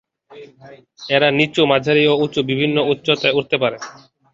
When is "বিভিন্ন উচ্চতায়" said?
2.49-3.35